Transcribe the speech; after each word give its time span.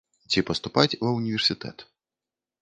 Ці 0.35 0.43
паступаць 0.47 0.97
ва 1.03 1.11
ўніверсітэт. 1.19 1.77